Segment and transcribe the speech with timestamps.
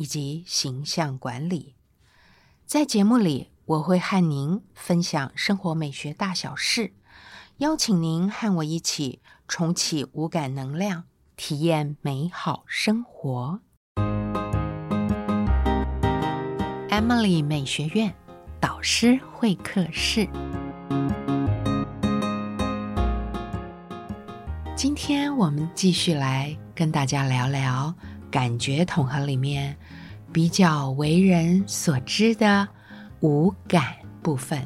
[0.00, 1.74] 以及形象管理，
[2.64, 6.94] 在节目里我会和您分享生活美学大小事，
[7.58, 11.04] 邀请您和我一起重启五感能量，
[11.36, 13.60] 体验美好生活。
[16.88, 18.14] Emily 美学院
[18.58, 20.26] 导师会客室，
[24.74, 27.94] 今天我们继续来跟大家聊聊。
[28.30, 29.76] 感觉统合里面
[30.32, 32.68] 比较为人所知的
[33.22, 34.64] 五感部分，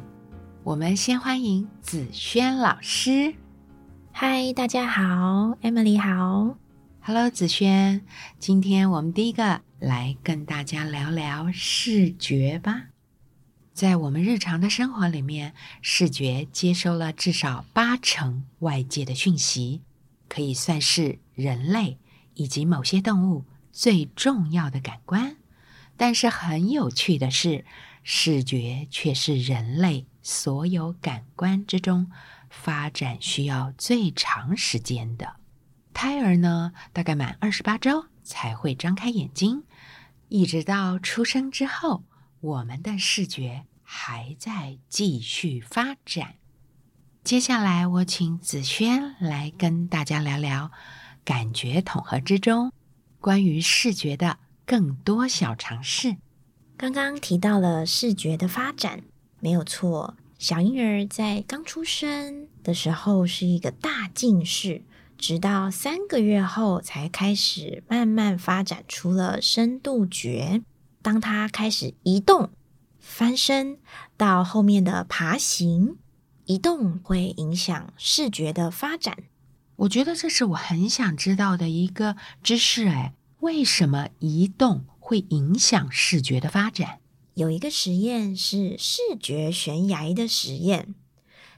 [0.63, 3.33] 我们先欢迎子轩老师。
[4.11, 6.55] 嗨，大家好，Emily 好
[7.01, 8.05] ，Hello，子轩。
[8.37, 12.83] 今天我们第一个来跟大家聊聊视觉吧。
[13.73, 19.81] 在我们日常的生活里面，视觉接收了至少八成外界的讯息，
[20.29, 21.97] 可以算是人类
[22.35, 23.43] 以及某些动物。
[23.75, 25.35] 最重要的感官，
[25.97, 27.65] 但是很有趣的是，
[28.03, 32.09] 视觉却是人类所有感官之中
[32.49, 35.35] 发展需要最长时间的。
[35.93, 39.63] 胎儿呢，大概满二十八周才会张开眼睛，
[40.29, 42.05] 一直到出生之后，
[42.39, 46.35] 我们的视觉还在继续发展。
[47.25, 50.71] 接下来，我请子轩来跟大家聊聊
[51.25, 52.71] 感觉统合之中。
[53.25, 54.37] 关于视觉的
[54.67, 56.17] 更多小常识，
[56.77, 59.01] 刚刚提到了视觉的发展，
[59.39, 60.15] 没有错。
[60.37, 64.83] 小婴儿在刚出生的时候是一个大近视，
[65.17, 70.61] 直到三个月后才开始慢慢发展出了深度觉。
[71.01, 72.51] 当他开始移动、
[72.99, 73.79] 翻身，
[74.15, 75.97] 到后面的爬行，
[76.45, 79.17] 移动会影响视觉的发展。
[79.77, 83.13] 我觉得这是我很想知道的一个知识，哎，
[83.45, 86.97] 为什么移动会影响视觉的发展？
[87.35, 90.95] 有一个实验是视觉悬崖的实验。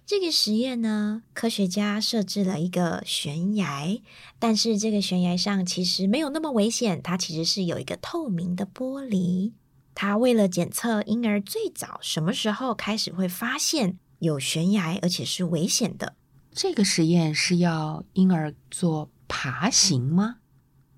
[0.06, 4.02] 这个实验呢，科学家设置了一个悬崖，
[4.38, 9.54] 但是这个悬崖上其实没有那么危险，它其实是有一个透明的玻璃。
[9.96, 16.18] 它为了检测婴儿最早什么时候开始会发现有悬崖，而且是危险的。
[16.52, 20.40] 这个实验是要婴儿做爬行吗？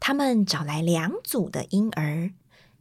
[0.09, 2.31] 他们找来两组的婴儿，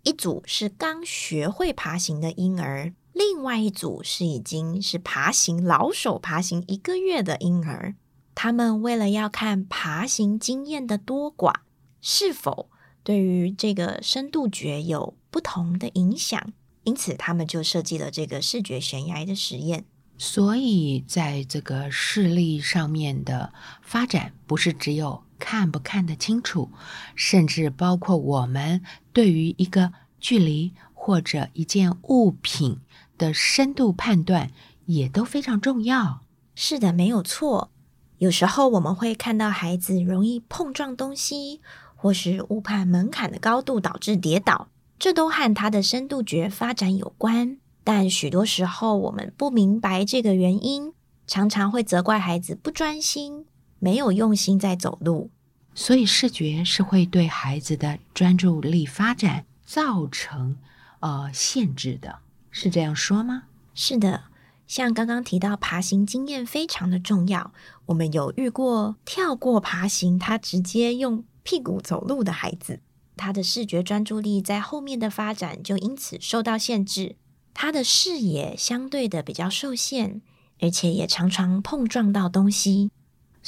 [0.03, 7.95] 一组是刚学会爬行的婴儿，另外一组是已经是爬行老手、爬行一个月的婴儿。
[8.35, 11.57] 他们为了要看爬行经验的多寡
[12.01, 12.71] 是否
[13.05, 19.85] 对于这个深度觉有不同的影响，因此他们就设计了这个视觉悬崖的实验。
[20.17, 23.53] 所以，在这个视力上面的
[23.83, 26.71] 发展，不是只有看不看得清楚，
[27.15, 28.83] 甚至包括我们
[29.13, 32.81] 对于一个距离或者一件物品
[33.17, 34.51] 的深度判断，
[34.87, 36.23] 也都非常重要。
[36.55, 37.71] 是的，没有错。
[38.19, 41.61] 有时候我们会看到孩子容易碰撞东西，
[41.95, 44.69] 或是误判门槛的高度导致跌倒，
[44.99, 47.59] 这都和他的深度觉发展有关。
[47.85, 50.93] 但许多时候，我们不明白这个原因，
[51.29, 53.47] 常常会责怪孩子不专心，
[53.79, 55.31] 没有用心在走路。
[55.75, 60.57] 所以，视觉是会对孩子的专注力发展造成
[61.01, 62.19] 呃限制的，
[62.51, 63.45] 是这样说吗？
[63.75, 64.25] 是的，
[64.67, 67.53] 像刚刚提到爬行经验非常的重要，
[67.87, 72.81] 我们有遇过跳过爬行，他直接用屁股走路的孩子，
[73.17, 77.15] 他的视觉专注力在后面的发展就因此受到限制。
[77.55, 80.21] 他的视野相对的比较受限，
[80.61, 82.91] 而且也常常碰撞到东西，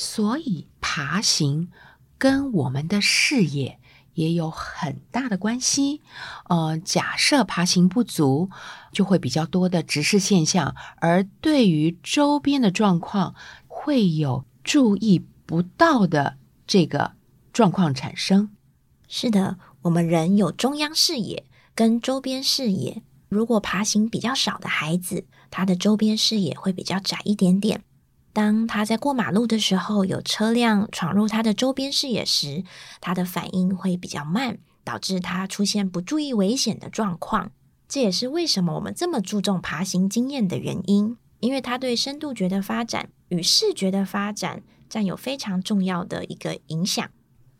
[0.01, 1.71] 所以爬行
[2.17, 3.79] 跟我们的视野
[4.15, 6.01] 也有很大的关系。
[6.49, 8.49] 呃，假设爬行不足，
[8.93, 13.35] 就会比较多的直视现象，而对于周边的状况
[13.69, 17.13] 会有注意不到的这个
[17.53, 18.49] 状况产生。
[19.07, 21.45] 是的，我们人有中央视野
[21.75, 23.03] 跟周边视野。
[23.29, 27.85] 如果爬行比较少的孩子，他的周边视野会比较窄一点点。
[28.33, 32.65] 当他在过马路的时候，有车辆闯入他的周边视野时，
[33.01, 37.51] 他的反应会比较慢，导致他出现不注意危险的状况。
[37.89, 47.11] 这也是为什么我们这么注重爬行经验的原因，因为它对深度觉的发展与视觉的发展占有非常重要的一个影响。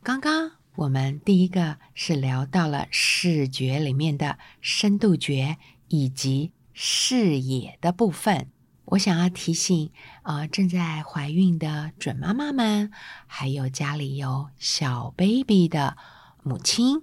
[0.05, 5.57] 刚刚我们第一个是聊到了视觉里面的深度觉
[5.89, 8.47] 以及视野的部分。
[8.91, 9.93] 我想要提醒，
[10.23, 12.91] 呃，正在怀孕的准妈妈们，
[13.29, 15.97] 还有家里有小 baby 的
[16.43, 17.03] 母亲，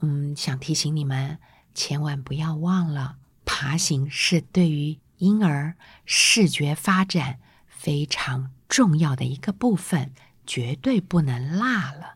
[0.00, 1.38] 嗯，想提醒你们，
[1.74, 10.12] 千万不要忘了，爬行是对于婴儿视觉发展非常重要的一个部分，
[10.46, 12.14] 绝对不能落了。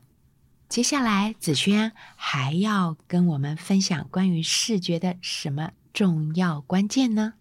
[0.69, 7.35] 接下来，子轩还要跟我们分享关于视觉的什么重要关键呢？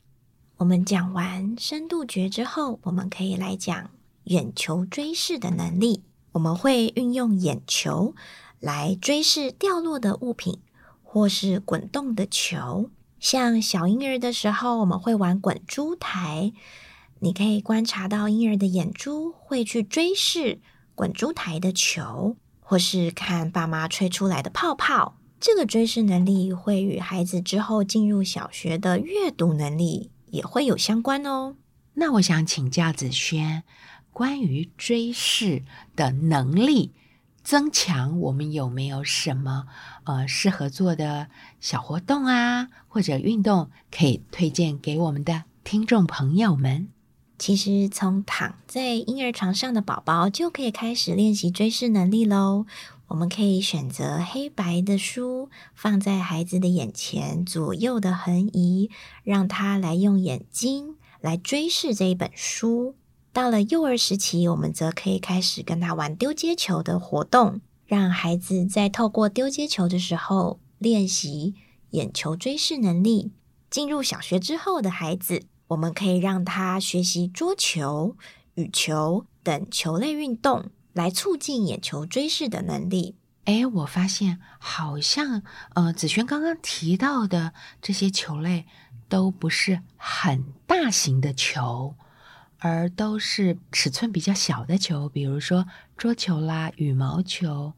[0.58, 3.92] 我们讲完深度觉之后，我们可以来讲
[4.24, 6.04] 眼球追视的能力。
[6.32, 8.16] 我们会运用眼球
[8.60, 10.60] 来追视掉落的物品，
[11.04, 12.90] 或是滚动的球。
[13.20, 16.52] 像小婴儿的时候，我们会玩滚珠台。
[17.20, 20.60] 你可以观察到婴儿的眼珠会去追视
[20.96, 25.18] 滚珠台的球，或是看爸妈吹出来的泡泡。
[25.40, 30.10] 这个追视能力会与孩子之后进入小学的阅读能力。
[30.30, 31.56] 也会有相关哦。
[31.94, 33.64] 那我想请教子轩，
[34.12, 35.64] 关于追视
[35.96, 36.94] 的能力
[37.44, 39.68] 增强，我们有没有什么
[40.04, 41.30] 呃适合做的
[41.60, 46.90] 小活动啊，或者运动可以推荐给我们的听众朋友们？
[47.40, 52.66] 其实，从躺在婴儿床上的宝宝就可以开始练习追视能力喽。
[53.08, 58.90] 我们可以选择黑白的书放在孩子的眼前，左右的横移，
[59.24, 62.96] 让他来用眼睛来追视这一本书。
[63.32, 71.56] 到了幼儿时期，我们则可以开始跟他玩丢接球的活动，让孩子在透过丢接球的时候练习
[71.92, 73.32] 眼球追视能力。
[73.70, 78.16] 进入小学之后的孩子，我们可以让他学习桌球、
[78.56, 80.72] 羽球等球类运动。
[80.98, 83.16] 来促进眼球追视的能力。
[83.46, 85.44] 哎，我发现好像
[85.76, 88.66] 呃，子轩刚刚提到的这些球类
[89.08, 91.96] 都不是很大型的球，
[92.60, 95.66] 而都是尺寸比较小的球，比如说
[95.96, 97.74] 桌球啦、羽毛球。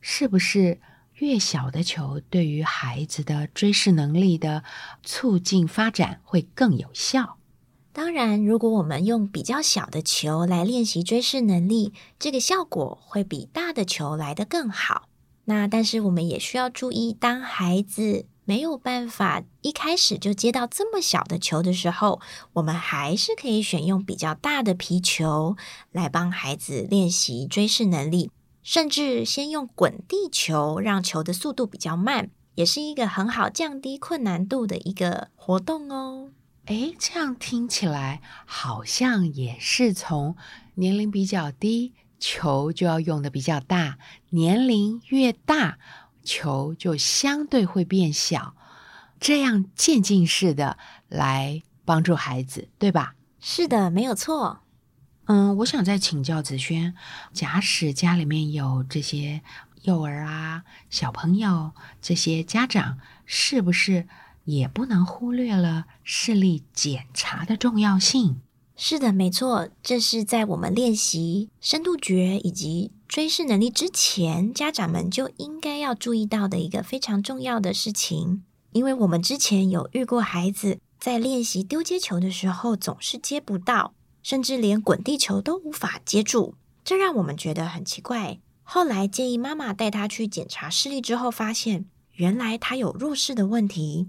[0.00, 0.80] 是不是
[1.14, 4.62] 越小的球对于孩子的追视能力的
[5.02, 7.37] 促进发展会更有效？
[7.98, 15.08] 当然，如果我们用比较小的球来练习追视能力，这个效果会比大的球来得更好。
[15.46, 22.20] 那但是我们也需要注意，当孩子没有办法一开始就接到这么小的球的时候，
[22.52, 25.56] 我们还是可以选用比较大的皮球
[25.90, 28.30] 来帮孩子练习追视能力，
[28.62, 36.30] 甚至先用滚地球，让球的速度比较慢，也是一个很好降低困难度的一个活动哦。
[36.68, 40.36] 哎，这样听起来好像也是从
[40.74, 43.94] 年龄比较低，球就要用的比较大；
[44.28, 45.78] 年龄越大，
[46.22, 48.54] 球就相对会变小，
[49.18, 50.76] 这样渐进式的
[51.08, 53.14] 来帮助孩子，对吧？
[53.40, 54.60] 是的，没有错。
[55.24, 56.94] 嗯，我想再请教子轩，
[57.32, 59.40] 假使家里面有这些
[59.84, 61.72] 幼儿啊、小朋友，
[62.02, 64.06] 这些家长是不是？
[64.48, 68.40] 也不能忽略了视力检查的重要性。
[68.74, 78.42] 是的，没错，这是在我们练习深度觉以及追视能力之前，家长们就应该要注意到的一个非常重要的事情。
[78.72, 88.38] 因为我们之前有遇过孩子在练习丢接球的时候总是接不到，甚至连滚地球都无法接住，这让我们觉得很奇怪。
[88.62, 94.08] 后来建议妈妈带他去检查视力之后，发现原来他有弱视的问题。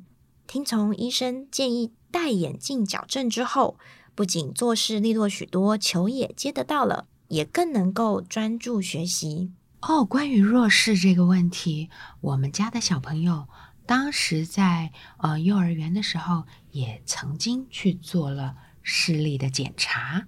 [0.50, 3.78] 听从医生建议戴眼镜矫正之后，
[4.16, 9.52] 不仅做事利落许多，球也接得到了，也更能够专注学习。
[9.82, 11.92] 哦，关于弱视这个问题，
[12.22, 13.48] 我们家的小朋友
[13.86, 20.26] 当时在呃幼儿园的时候，也曾经去做了视力的检查。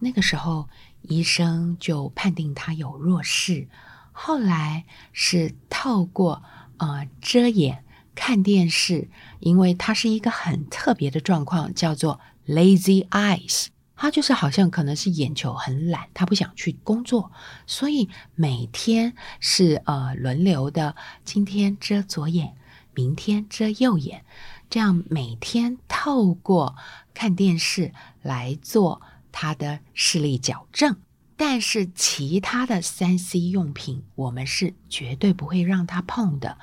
[0.00, 0.68] 那个时候
[1.00, 3.68] 医生就判定他有弱视，
[4.12, 4.84] 后来
[5.14, 6.42] 是透过
[6.76, 7.82] 呃遮掩。
[8.18, 9.10] 看电视，
[9.46, 13.68] 因为它是一个很特别的状况，叫做 lazy eyes。
[13.94, 17.30] 他就是好像可能是眼球很懒，他不想去工作，
[17.64, 22.56] 所以每天是呃轮流的，今天遮左眼，
[22.92, 24.24] 明天遮右眼，
[24.68, 26.74] 这样每天透过
[27.14, 29.00] 看电视来做
[29.30, 30.96] 他的视力矫正。
[31.36, 36.58] 但是其他的三 C 用品，我们是绝对不会让他碰的。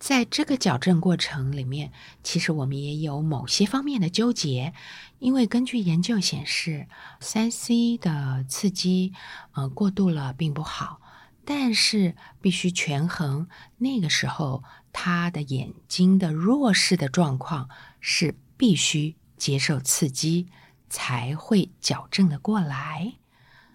[0.00, 1.92] 在这个矫正过程里面，
[2.24, 4.72] 其实我们也有某些方面的纠结，
[5.18, 6.88] 因为根据研究显示，
[7.20, 9.12] 三 C 的刺激，
[9.52, 11.02] 呃，过度了并不好，
[11.44, 13.46] 但是必须权衡。
[13.76, 17.68] 那个时候，他的眼睛的弱视的状况
[18.00, 20.48] 是必须接受刺激
[20.88, 23.16] 才会矫正的过来。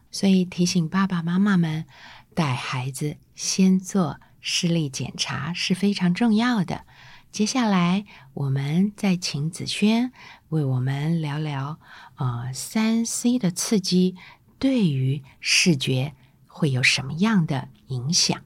[0.10, 1.86] 所以提醒爸爸妈妈们，
[2.34, 4.20] 带孩子先做。
[4.48, 6.86] 视力检查是非常重要的。
[7.32, 10.12] 接下来，我们再请子轩
[10.50, 11.80] 为我们聊聊，
[12.18, 14.16] 呃，三 C 的刺激
[14.60, 16.14] 对于视觉
[16.46, 18.40] 会有什么样的影响？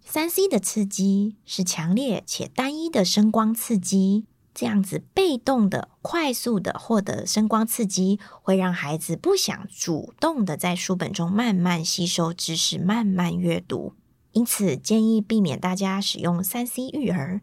[0.00, 13.94] 三 C 的刺激是强烈且单一的声光刺激，这样子被动的、快速的获得声光刺激，会让孩子不想主动的在书本中慢慢吸收知识、慢慢阅读。
[14.34, 17.40] 因此，建议避免大家使用三 C 育儿，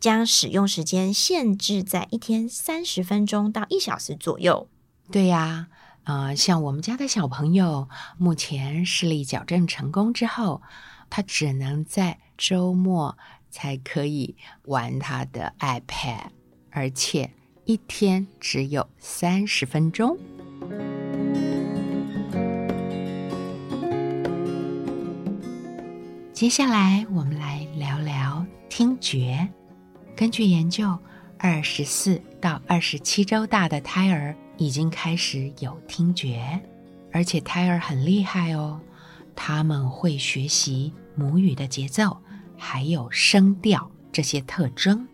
[0.00, 4.68] 将使用时间限制在一天三十分钟到一小时左右。
[5.12, 5.68] 对呀，
[6.04, 10.62] 呃，像我们家的小朋友，目前视力矫正成功之后，
[11.10, 13.18] 他只能在周末
[13.50, 16.28] 才可以玩他的 iPad，
[16.70, 17.32] 而且
[17.66, 20.16] 一天只有三十分钟。
[26.40, 29.46] 接下来，我们来聊聊听觉。
[30.16, 30.98] 根据研究，
[31.36, 36.58] 二十四到二十七周大的胎儿已经开始有听觉，
[37.12, 38.80] 而且胎儿很厉害哦，
[39.36, 42.16] 他们会学习母语的节奏，
[42.56, 45.06] 还有声调这些特征。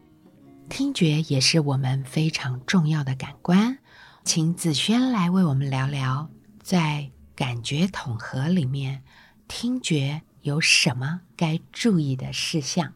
[0.68, 3.76] 听觉也是我们非常重要的感官，
[4.22, 6.30] 请子轩来为我们聊聊，
[6.62, 9.02] 在感觉统合里面，
[9.48, 10.22] 听觉。
[10.46, 12.92] 有什么该注意的事项？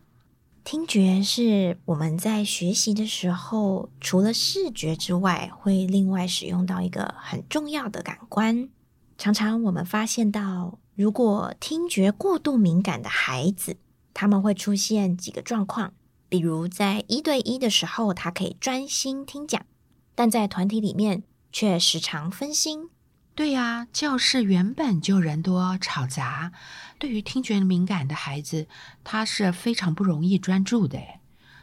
[0.63, 8.69] 听觉是我们在学习的时候，除了视觉之外，会另外使用到一个很重要的感官。
[9.19, 13.77] 常常我们发现到，如果听觉过度敏感的孩子，
[14.15, 15.93] 他们会出现几个状况，
[16.29, 19.67] 比如在一对一的时候，他可以专心听讲，
[20.15, 22.91] 但在团体里面却时常分心。
[23.41, 26.53] 对呀，教室原本就人多吵杂，
[26.99, 28.69] 对于听觉敏感的孩子，
[29.03, 30.99] 他是非常不容易专注的。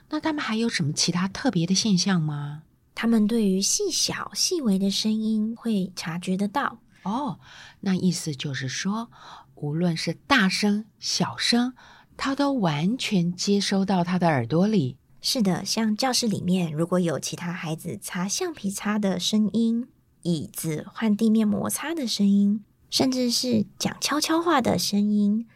[0.09, 2.63] 那他们还有什么其他特别的现象吗？
[2.95, 6.79] 他们对于细小、细微的声音会察觉得到。
[7.03, 7.39] 哦，
[7.81, 9.11] 那意思就是说，
[9.53, 11.75] 无论是大声、小声，
[12.17, 14.97] 他都完全接收到他的耳朵里。
[15.21, 19.87] 是的，像教室里面如果有其他孩子擦橡皮擦的声音。
[20.23, 25.47] 椅子换地面摩擦的声音，甚至是讲悄悄话的声音，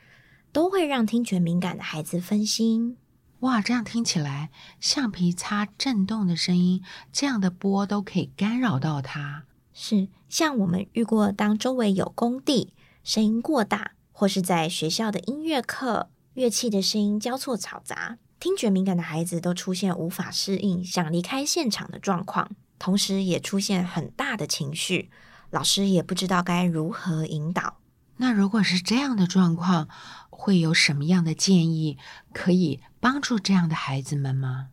[0.52, 2.98] 都会让听觉敏感的孩子分心。
[3.40, 9.46] 哇，这样听起来，橡皮擦震动的声音，这样的波都可以干扰到他。
[9.74, 22.52] 是，像我们遇过，当周围有工地，声音过大，或是在学校的音乐课，乐器的声音交错嘈杂，听觉敏感的孩子都出现无法适应、想离开现场的状况。
[22.82, 25.12] 同时也出现很大的情绪，
[25.52, 27.78] 老师也不知道该如何引导。
[28.18, 29.88] 那如果是这样的状况，
[30.32, 32.00] 会有什么样的建议
[32.34, 34.70] 可以帮助这样的孩子们吗？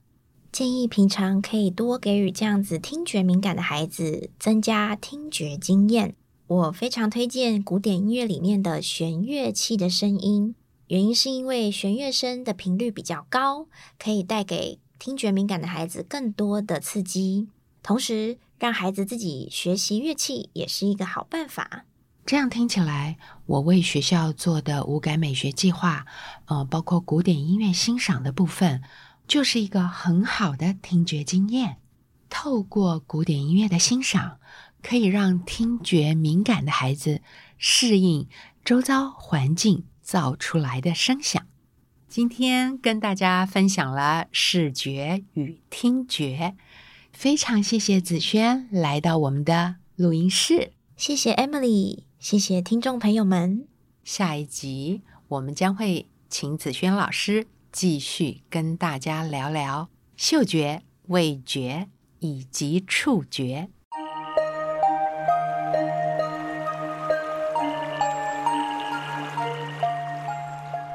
[0.50, 6.14] 建议平常可以多给予这样子听觉敏感的孩子增加听觉经验。
[6.46, 10.54] 我非常推荐古典音乐里面的弦乐器的声音，
[10.86, 13.66] 原因是因为弦乐声的频率比较高，
[13.98, 17.48] 可以带给听觉敏感的孩子更多的刺激。
[17.88, 21.86] 同时，让孩子自己学习乐器也是一个好办法。
[22.26, 23.16] 这样听起来，
[23.46, 26.04] 我为学校做的五感美学计划，
[26.48, 28.82] 呃，包括古典音乐欣赏的部分，
[29.26, 31.78] 就是一个很好的听觉经验。
[32.28, 34.38] 透过古典音乐的欣赏，
[34.82, 37.22] 可以让听觉敏感的孩子
[37.56, 38.28] 适应
[38.66, 41.42] 周遭环境造出来的声响。
[42.06, 46.54] 今天跟大家分享了视觉与听觉。
[47.18, 53.66] 非常谢谢子轩来到我们的录音室，谢谢 Emily，谢谢听众朋友们。
[54.04, 61.88] 下一集我们将会请子轩老师继续跟大家聊聊嗅觉、味觉
[62.20, 63.68] 以及触觉。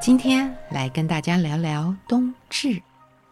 [0.00, 2.80] 今天来跟大家聊聊冬至。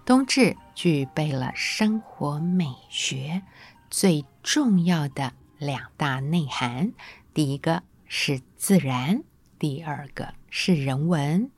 [0.05, 3.43] 冬至具备了生活美学
[3.89, 6.93] 最重要的两大内涵，
[7.33, 9.23] 第一个是自然，
[9.61, 11.51] 第二个是人文。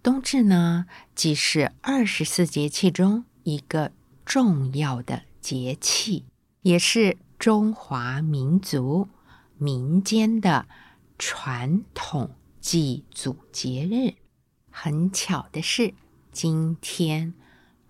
[0.00, 0.86] 冬至呢，
[1.16, 3.90] 既是二十四节气中一个
[4.24, 6.24] 重要的节气，
[6.62, 9.08] 也是中华民族
[9.58, 10.66] 民间的
[11.18, 14.14] 传统祭祖节日。
[14.70, 15.94] 很巧的是，
[16.30, 17.34] 今天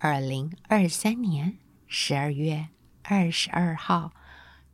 [0.03, 2.67] 二零二三年十二月
[3.03, 4.11] 二十二号，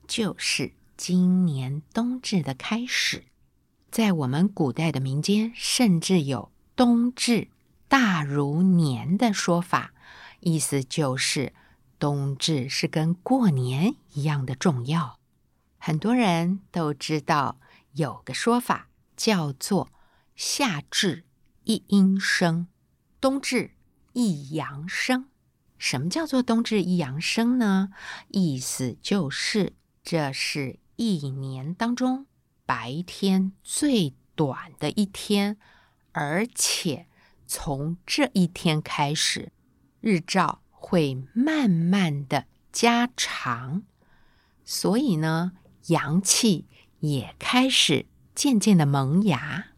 [0.07, 3.25] 就是今年冬至的开始。
[3.91, 7.49] 在我们古代的民间，甚至有“冬至
[7.87, 9.93] 大如年”的说法，
[10.39, 11.53] 意思就是
[11.99, 15.19] 冬至是跟过年一样的重要。
[15.77, 17.59] 很多人都知道
[17.91, 19.91] 有个说法叫做
[20.35, 21.23] “夏至
[21.65, 22.65] 一阴生，
[23.21, 23.75] 冬至
[24.19, 25.29] 一阳生”。
[25.79, 27.89] 什么叫做“冬至一阳生”呢？
[28.27, 29.73] 意思就是
[30.03, 32.25] 这是一年当中。
[32.65, 35.57] 白天最短的一天，
[36.11, 37.07] 而且
[37.47, 39.51] 从这一天开始，
[40.01, 43.83] 日照会慢慢的加长，
[44.65, 45.53] 所以呢，
[45.87, 46.67] 阳气
[46.99, 49.69] 也开始渐渐的萌芽。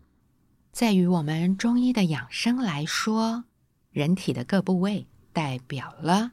[0.72, 3.46] 在于我们中医的养生来说，
[3.92, 6.32] 人体的各部位代表了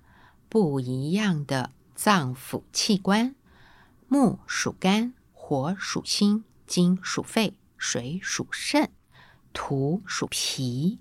[0.49, 3.35] 不一样的脏腑器官，
[4.09, 5.15] 木属肝。
[5.51, 8.91] 火属心，金属肺，水属肾，
[9.55, 10.99] 土属脾。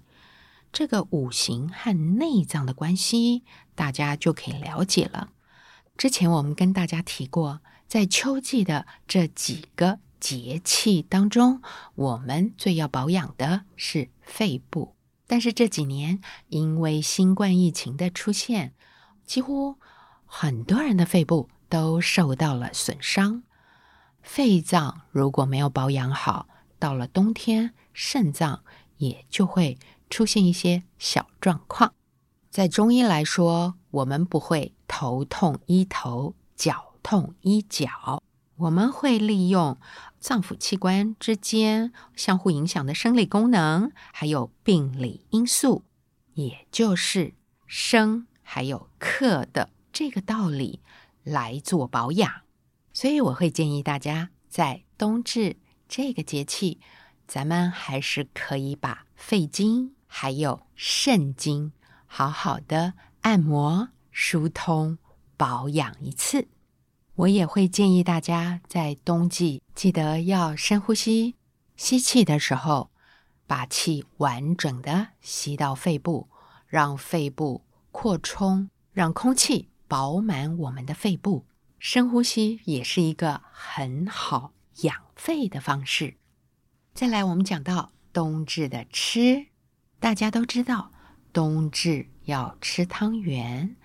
[0.72, 3.44] 这个五行和内脏的关系，
[3.76, 5.32] 大家就可以了解了。
[5.98, 7.60] 之前我们跟大家提过，
[7.90, 11.62] 在秋季的这几个节气当中，
[11.96, 14.97] 我们最要保养的是肺部。
[15.28, 18.74] 但是这几年因为新冠疫情的出现，
[19.26, 19.76] 几乎
[20.26, 23.44] 很多人的肺部都受到了损伤。
[24.22, 26.48] 肺脏如果没有保养好，
[26.80, 28.64] 到了冬天，肾脏
[28.98, 29.78] 也就会
[30.10, 31.94] 出现一些小状况。
[32.50, 38.24] 在中医来说，我们不会头痛医头，脚痛医脚，
[38.58, 39.78] 我们会利用
[40.20, 45.84] 脏腑器官之间相互影响的生理功能，还有病理因素，
[46.34, 47.36] 也就是
[47.68, 50.82] 生还有克的这个道理
[51.24, 52.42] 来做保养。
[52.94, 56.80] 所以我会建议大家，在冬至这个节气，
[57.28, 61.74] 咱们还是可以把肺经还有肾经
[62.08, 64.98] 好好的按摩、疏通、
[65.38, 66.48] 保养一次。
[67.18, 71.34] 我也会建议大家在冬季记得要深呼吸，
[71.76, 72.92] 吸气的时候
[73.48, 76.30] 把气完整的吸到肺部，
[76.68, 81.48] 让肺部扩充，让空气饱满我们的肺部。
[81.80, 84.54] 深呼吸也是一个很好
[84.84, 86.18] 养肺的方式。
[86.94, 89.48] 再来，我们讲到冬至的吃，
[90.00, 90.92] 大家都知道，
[91.34, 93.76] 冬至要吃汤圆，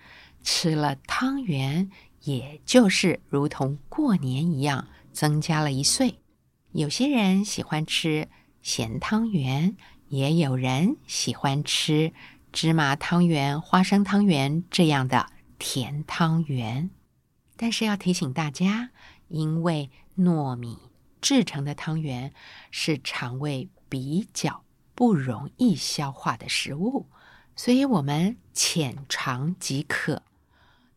[0.43, 1.89] 吃了汤圆，
[2.23, 6.19] 也就是如同过年一样，增加了一岁。
[6.71, 8.29] 有些人喜欢吃
[8.61, 9.75] 咸汤圆，
[10.07, 12.13] 也有人喜欢吃
[12.51, 15.27] 芝麻汤圆、花生汤圆这样的
[15.59, 16.89] 甜汤圆。
[17.55, 18.91] 但是要提醒大家，
[19.27, 20.77] 因为糯米
[21.21, 22.33] 制成的汤圆
[22.71, 24.63] 是肠胃比较
[24.95, 27.07] 不容易消化的食物，
[27.55, 30.23] 所以我们浅尝即可。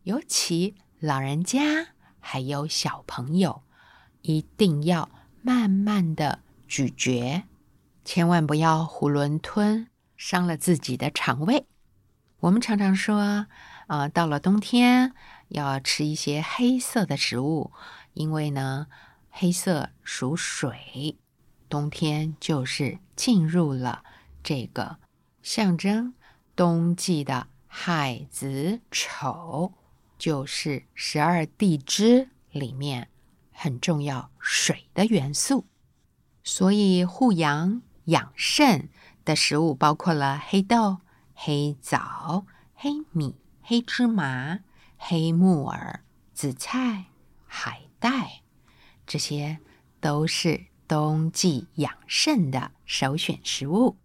[0.03, 3.61] 尤其老人家还有小朋友，
[4.23, 5.09] 一定要
[5.41, 7.43] 慢慢的咀嚼，
[8.03, 11.67] 千万不要囫囵吞，伤了自己的肠胃。
[12.39, 13.47] 我们常常说，
[13.87, 15.13] 啊，到了冬天。
[15.49, 17.71] 要吃一些黑色的食物，
[18.13, 18.87] 因为呢，
[19.29, 21.17] 黑色属水，
[21.69, 24.03] 冬天就是进入了
[24.43, 24.97] 这个
[25.41, 26.13] 象征
[26.53, 29.71] 冬季的亥子丑，
[30.17, 33.09] 就是十二地支里面
[33.51, 35.65] 很重要水的元素，
[36.43, 38.89] 所以护阳养肾
[39.25, 40.97] 的食物包括了黑豆、
[41.33, 44.59] 黑枣、黑米、黑芝麻。
[44.99, 46.03] 黑木耳、
[46.33, 47.05] 紫菜、
[47.45, 48.41] 海带，
[49.05, 49.59] 这些
[49.99, 53.95] 都是冬季养肾的首选食物。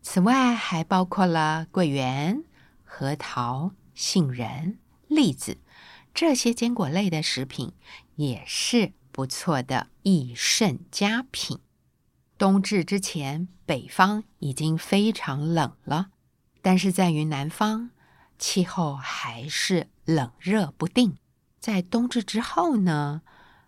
[0.00, 2.42] 此外，还包括了桂圆、
[2.82, 4.78] 核桃、杏仁、
[5.08, 5.58] 栗子
[6.14, 7.72] 这些坚果类的食品，
[8.14, 11.58] 也是不错的益肾佳品。
[12.38, 16.10] 冬至之前，北方已经非常冷了，
[16.62, 17.90] 但是在于南方。
[18.40, 21.16] 气候还是冷热不定，
[21.58, 23.22] 在冬至之后呢，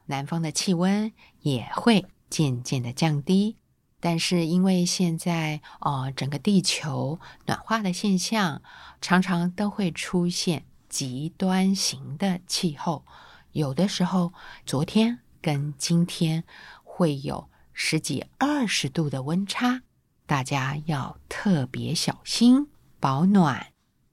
[0.06, 3.56] 南方的气温也会渐渐的降低，
[3.98, 8.62] 但是因为现在呃整个地球暖化的现象，
[9.00, 13.06] 常常都会出现极端型的气候，
[13.52, 14.34] 有的时候
[14.66, 16.44] 昨天跟今天
[16.82, 19.80] 会有十几二十度的温差，
[20.26, 23.68] 大家要特别小心保暖。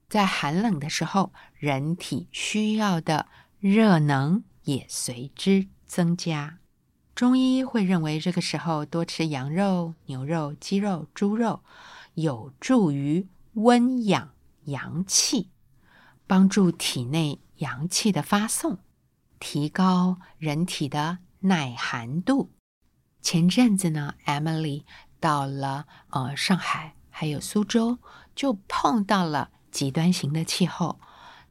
[0.08, 3.26] 在寒冷的时候，人体需要的
[3.60, 6.58] 热能也随之增加。
[7.14, 11.62] 中医会认为，这个时候多吃羊肉、牛肉、鸡肉、猪肉，
[12.14, 14.30] 有助于温养
[14.64, 15.50] 阳气，
[16.28, 18.78] 帮助体内阳气的发送，
[19.40, 22.52] 提高人体的耐寒度。
[23.20, 24.84] 前阵子呢，Emily
[25.18, 27.98] 到了呃上海，还有苏州，
[28.36, 29.50] 就碰到了。
[29.70, 30.98] 极端型的气候，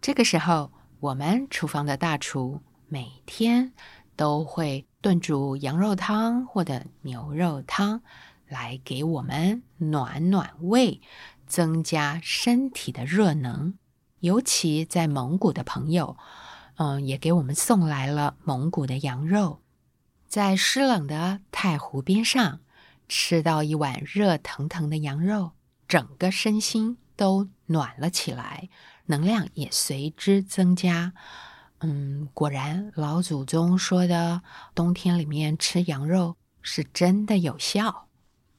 [0.02, 3.74] 这个时候，我们厨房的大厨每天
[4.16, 8.02] 都会炖煮羊肉汤或者牛肉汤，
[8.48, 11.00] 来给我们暖暖胃，
[11.46, 13.76] 增加身体的热能。
[14.20, 16.18] 尤其在蒙古的朋友，
[16.76, 19.62] 嗯，也给我们送来了蒙古的羊肉。
[20.28, 22.60] 在湿冷的太湖边上，
[23.08, 25.52] 吃到一碗热腾腾的羊肉，
[25.88, 26.98] 整个身心。
[27.18, 28.70] 都暖了起来，
[29.08, 31.14] 能量也随之增加。
[31.80, 34.44] 嗯，果然老祖宗说的
[34.76, 38.06] 冬天里面吃羊肉是真的有效。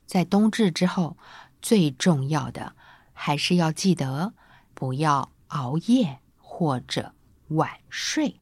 [0.07, 1.17] 在冬至之后，
[1.63, 2.75] 最重要的
[3.13, 4.35] 还是要记得
[4.75, 7.15] 不要熬夜或者
[7.49, 8.41] 晚睡。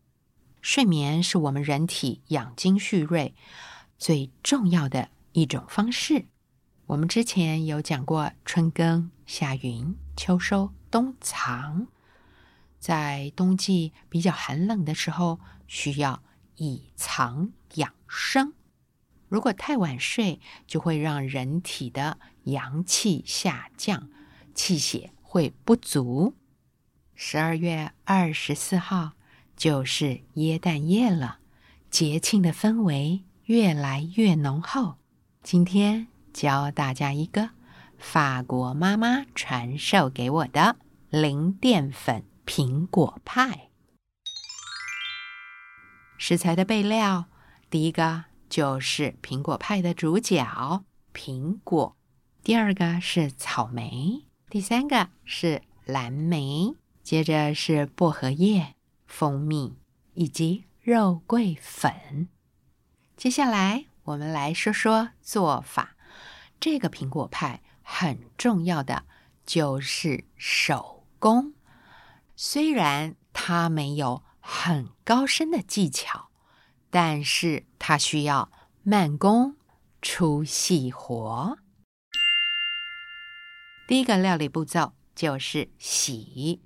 [0.63, 3.35] 睡眠是我们人体养精蓄锐
[3.99, 6.27] 最重要的一种方式。
[6.87, 9.97] 我们之前有讲过春耕夏耘。
[10.17, 11.89] 秋收冬藏，
[12.79, 16.23] 在冬季比较寒冷的时候，需要
[16.57, 18.55] 以藏养生。
[19.29, 24.09] 如果太晚睡，就会让人体的阳气下降，
[24.55, 26.35] 气血会不足。
[27.19, 29.13] 十二月二十四号
[29.57, 31.39] 就是耶诞夜了，
[31.91, 34.97] 节庆的氛围越来越浓厚。
[35.43, 37.51] 今天教大家一个。
[37.97, 40.77] 法国妈妈传授给我的
[41.09, 43.71] 零淀粉苹果派。
[46.19, 47.25] 食材的备料，
[47.71, 51.97] 第一个就是苹果派的主角苹果，
[52.43, 56.75] 第二个是草莓，第三个是蓝莓，
[57.07, 58.75] 接着是薄荷叶、
[59.07, 59.79] 蜂蜜
[60.15, 62.29] 以及肉桂粉。
[63.17, 65.95] 接下来我们来说说做法，
[66.59, 67.63] 这个苹果派。
[67.81, 69.05] 很重要的
[69.45, 71.55] 就是手工，
[72.35, 76.31] 虽然它没有很高深的技巧，
[76.91, 78.51] 但是它需要
[78.83, 79.55] 慢工
[80.03, 81.57] 出细活。
[83.87, 86.61] 第一个料理步骤就是洗，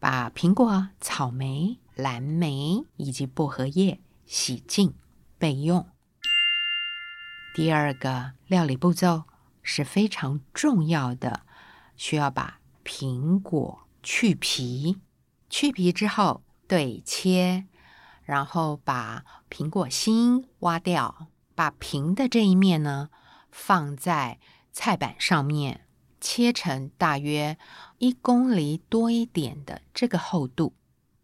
[0.00, 4.94] 把苹果、草莓、蓝莓以及薄荷叶洗净
[5.38, 5.86] 备用。
[7.54, 9.22] 第二个料理步骤。
[9.62, 11.42] 是非常重要的，
[11.94, 14.98] 需要把苹果去皮，
[15.50, 17.66] 去皮之后对切，
[18.24, 23.10] 然后把苹果心挖掉，把平的这一面呢
[23.52, 24.40] 放在
[24.72, 25.86] 菜板上面，
[26.20, 27.56] 切成大约
[27.98, 30.74] 一公厘多一点的这个厚度。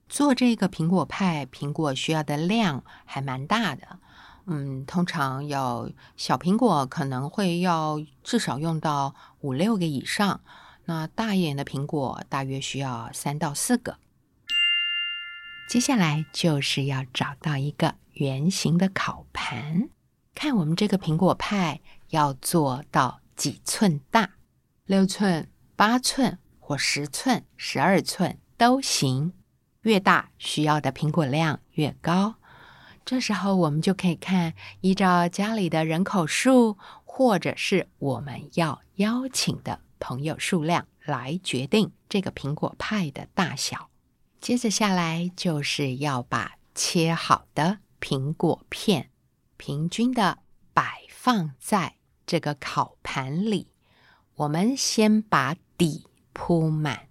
[0.08, 3.98] 做这个苹果派，苹果需要的量还蛮大的。
[4.46, 10.40] 嗯，通常要小苹果可能会要至少用到五六个以上，
[10.84, 13.98] 那大一点的苹果大约需要三到四个。
[15.68, 19.88] 接下来就是要找到一个圆形的烤盘，
[20.32, 21.80] 看我们这个苹果派
[22.10, 24.35] 要做到几寸大，
[24.86, 29.32] 六寸、八寸或十寸、十二寸都行，
[29.82, 32.36] 越大需要的苹果量越高。
[33.04, 43.90] 这时候，我们就可以看依照家里的人口数，或者是我们要邀请的朋友数量来决定这个苹果派的大小。
[44.40, 49.10] 接着下来就是要把切好的苹果片
[49.56, 50.38] 平均的
[50.72, 53.66] 摆放在这个烤盘里。
[54.36, 57.08] 我们先把底铺满，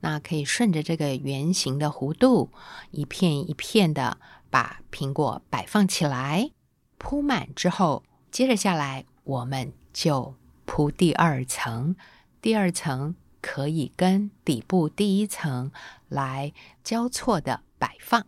[0.00, 2.50] 那可以顺着这个圆形的弧度，
[2.90, 4.18] 一片一片的。
[4.52, 6.50] 把苹果摆放起来，
[6.98, 10.34] 铺满之后，接着下来我们就
[10.66, 11.96] 铺第二层。
[12.42, 15.72] 第二层可以跟底部第一层
[16.10, 16.52] 来
[16.84, 18.26] 交错的摆放。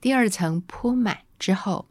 [0.00, 1.88] 第二层铺满之后，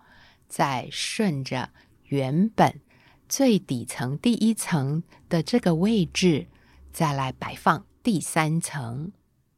[0.47, 1.71] 再顺着
[2.06, 2.80] 原本
[3.27, 6.47] 最底层第一层的这个位置，
[6.91, 9.11] 再来摆放第三层。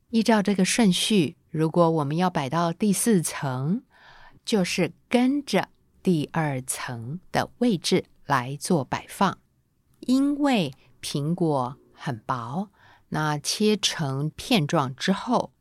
[0.09, 3.83] 依照这个顺序，如果我们要摆到第四层，
[4.43, 5.69] 就是跟着
[6.01, 9.37] 第二层的位置来做摆放。
[9.99, 12.69] 因为苹果很薄，
[13.09, 15.51] 那切成片状之后，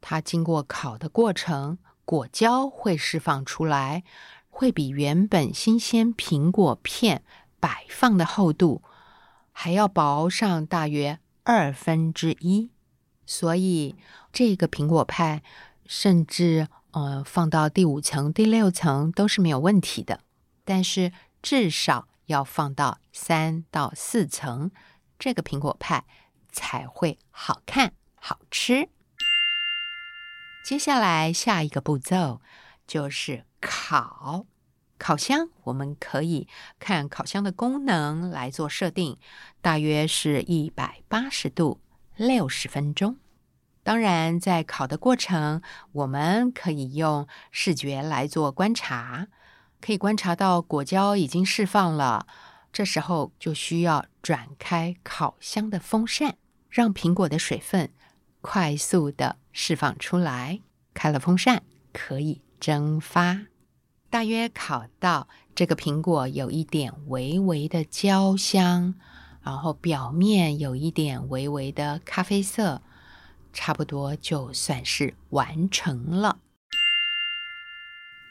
[0.00, 4.02] 它经过烤的过程，果胶会释放出来，
[4.50, 7.22] 会比原本新鲜苹果片
[7.62, 8.82] 摆放的厚度
[9.52, 12.72] 还要薄上大约二分之一。
[13.24, 13.94] 所以，
[14.32, 15.44] 这个苹果派
[15.86, 20.18] 甚至呃放到第五层、第六层都是没有问题的。
[20.64, 24.72] 但是至少要放到三到四层，
[25.16, 26.04] 这个苹果派
[26.50, 28.88] 才会好看、好吃。
[30.64, 32.40] 接下来下一个步骤
[32.88, 34.46] 就是烤。
[35.02, 36.46] 烤箱我们可以
[36.78, 39.18] 看烤箱的功能来做设定，
[39.60, 41.80] 大约是一百八十度。
[42.14, 43.16] 六十分钟。
[43.82, 45.60] 当然，在烤的过程，
[45.90, 49.26] 我们可以用视觉来做观察，
[49.80, 52.28] 可以观察到果胶已经释放了。
[52.72, 56.36] 这时候就需要转开烤箱的风扇，
[56.70, 57.90] 让苹果的水分
[58.40, 60.60] 快速的释放出来。
[60.94, 63.40] 开了风扇，可以蒸发。
[64.12, 68.94] 大约烤到这个苹果有一点微微的焦香。
[69.40, 72.82] 然后表面有一点微微的咖啡色，
[73.54, 76.38] 差不多就算是完成了。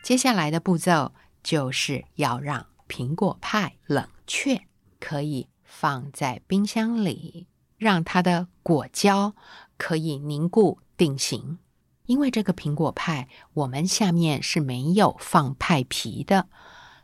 [0.03, 1.11] 接下来的步骤
[1.43, 4.61] 就是要让苹果派冷却，
[4.99, 9.33] 可以放在冰箱里，让它的果胶
[9.77, 11.57] 可以凝固定型。
[12.05, 16.49] 因为这个苹果派我们下面是没有放派皮的，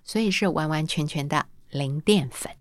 [0.03, 2.51] 所以是完完全全的零淀粉。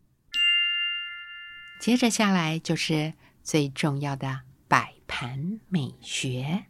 [1.81, 6.67] 接着下来就是最重要的摆盘美学。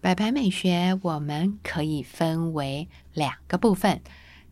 [0.00, 4.02] 摆盘美学我们可以分为两个部分，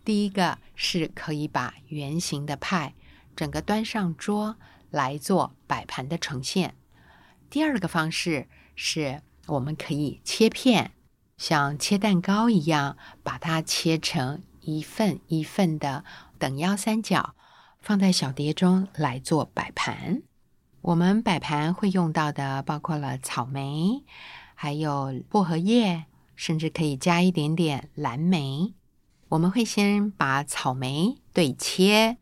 [0.05, 2.95] 第一个是可以把圆形的派
[3.35, 4.57] 整个端上桌
[4.91, 6.71] 来做摆盘的呈现；
[7.49, 10.93] 第二个方式是我们可以切片，
[11.37, 16.05] 像切蛋糕一样，把它切成一份一份的
[16.39, 17.35] 等腰三角。
[17.81, 20.23] 放在小碟中来做摆盘。
[20.83, 24.05] 我们摆盘会用到的包括了草莓，
[24.55, 28.75] 还有薄荷叶，甚至可以加一点点蓝莓。
[29.29, 32.19] 我们会先把草莓对切，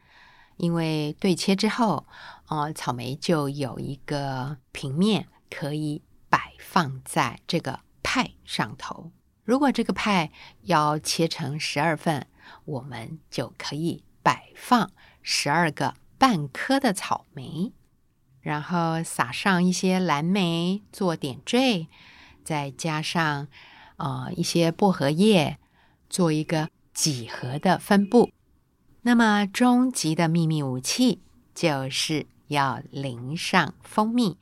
[0.58, 2.06] 因为对切之后，
[2.48, 6.02] 哦，草莓就有一个平面可以
[6.36, 9.10] 摆放在这个派上头。
[9.42, 10.30] 如果这个派
[10.64, 12.26] 要切成十二份，
[12.66, 14.90] 我们就可以摆放。
[15.22, 17.72] 十二个半颗的草莓，
[18.42, 21.88] 然后撒上一些蓝莓做点缀，
[22.44, 23.48] 再加上
[23.96, 25.58] 呃一些薄荷叶，
[26.10, 28.30] 做一个几何的分布。
[29.00, 31.22] 那么终极的秘密武器
[31.54, 34.36] 就是要淋上蜂蜜。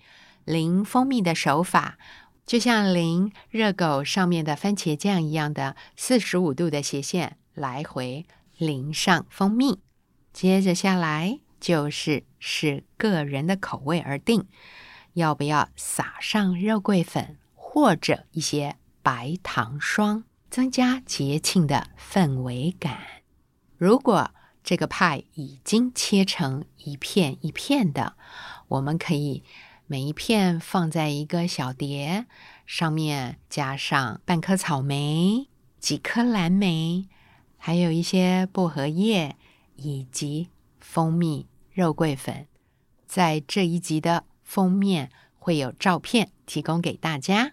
[0.44, 1.98] 淋蜂蜜的手法，
[2.46, 8.26] 就像淋热狗上面的番茄酱一样的四十五度的斜线来回
[8.58, 9.80] 淋上蜂蜜。
[10.32, 14.46] 接着下来就是视个人的口味而定，
[15.14, 22.98] 要不要撒上肉桂粉或者一些白糖霜，增加节庆的氛围感。
[23.76, 24.30] 如果
[24.62, 28.16] 这个派已经切成一片一片的，
[28.68, 29.44] 我们可以
[29.94, 32.26] 每一片放在一个小碟，
[32.66, 37.06] 上面加上半颗草莓、几颗蓝莓，
[37.56, 39.36] 还有一些薄荷叶。
[39.76, 40.48] 以及
[40.80, 42.48] 蜂蜜、肉桂粉，
[43.06, 47.52] 在这一集的封面会有照片提供给大家。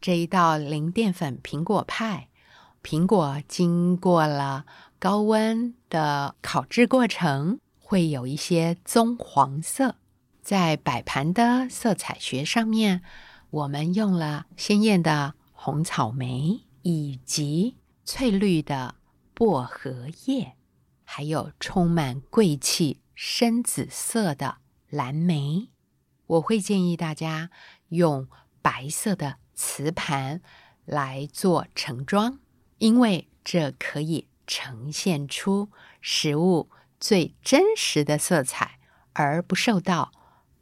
[0.00, 2.28] 这一道零淀粉苹果派，
[2.82, 4.66] 苹果经过了
[4.98, 9.94] 高温的烤制过程，会有一些棕黄色。
[10.48, 13.02] 在摆盘的色彩学上面，
[13.50, 18.94] 我们用了鲜艳的红草莓以及翠绿的
[19.34, 20.54] 薄荷叶。
[21.04, 24.56] 还有充满贵气深紫色的
[24.88, 25.68] 蓝莓，
[26.26, 27.50] 我会建议大家
[27.90, 28.26] 用
[28.62, 30.40] 白色的瓷盘
[30.86, 32.38] 来做盛装，
[32.78, 35.68] 因为这可以呈现出
[36.00, 38.78] 食物最真实的色彩，
[39.12, 40.12] 而不受到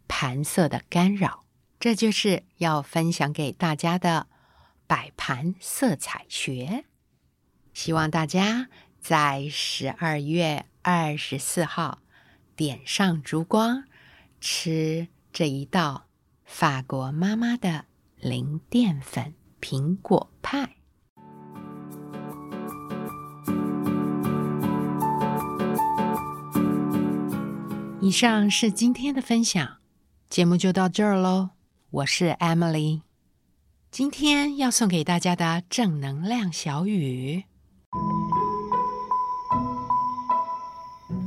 [0.09, 1.45] 盘色的干扰。
[1.79, 4.27] 这就是要分享给大家的
[4.87, 6.85] 摆盘色彩学，
[7.73, 8.69] 希望大家。
[8.99, 12.01] 在十二月二十四号
[12.57, 13.85] 点上烛光，
[14.41, 16.09] 吃这一道
[16.45, 17.85] 法国妈妈的
[18.17, 20.79] 零淀粉苹果派。
[28.01, 29.77] 以上是今天的分享，
[30.29, 31.51] 节目就到这儿喽。
[31.91, 33.03] 我是 Emily，
[33.91, 37.45] 今天要送给大家的正能量小语：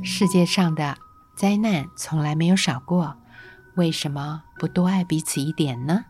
[0.04, 0.98] 世界上的
[1.34, 3.16] 灾难从来没有少过，
[3.74, 6.04] 为什么不多爱彼此一点呢？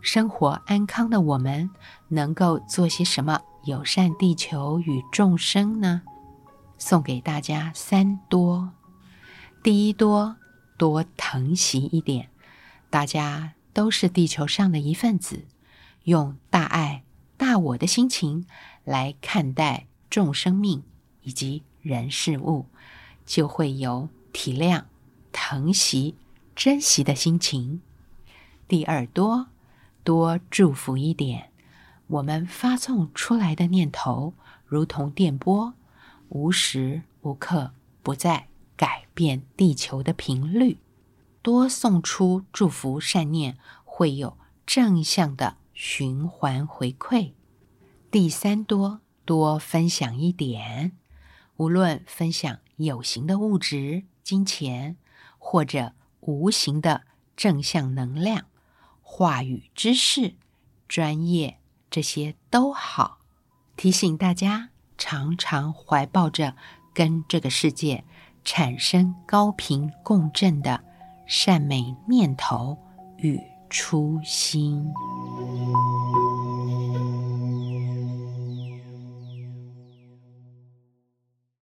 [0.00, 1.70] 生活安康的我们，
[2.08, 6.02] 能够做些什么友善地球与众生呢？
[6.78, 8.70] 送给大家三多。
[9.62, 10.36] 第一多
[10.76, 12.28] 多疼惜一点，
[12.90, 15.44] 大家都是地球上的一份子，
[16.04, 17.04] 用大爱
[17.36, 18.46] 大我的心情
[18.84, 20.82] 来看待众生命
[21.22, 22.66] 以及人事物，
[23.24, 24.84] 就会有体谅、
[25.32, 26.14] 疼惜、
[26.54, 27.80] 珍惜的心情。
[28.66, 29.48] 第二多
[30.02, 31.50] 多祝福一点，
[32.06, 34.34] 我们发送出来的念头
[34.66, 35.74] 如同电波，
[36.28, 38.48] 无时无刻不在。
[38.76, 40.78] 改变地球的频率，
[41.42, 47.32] 多送出祝福善念，会有正向的循环回馈。
[48.10, 50.92] 第三，多多分享一点，
[51.56, 54.96] 无论分享有形的物质、金钱，
[55.38, 57.02] 或者无形的
[57.36, 58.46] 正向能量、
[59.00, 60.34] 话语、知识、
[60.88, 61.58] 专业，
[61.90, 63.18] 这些都好。
[63.76, 66.56] 提醒大家，常常怀抱着
[66.92, 68.04] 跟这个世界。
[68.44, 70.80] 产生高频共振的
[71.26, 72.76] 善美念头
[73.16, 74.92] 与初心。